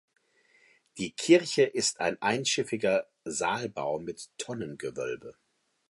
[0.97, 5.35] Die Kirche ist ein einschiffiger Saalbau mit Tonnengewölbe.